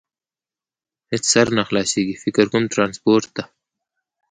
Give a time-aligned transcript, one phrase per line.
[1.11, 3.43] هېڅ سر نه خلاصېږي، فکر کوم، ترانسپورټ ته.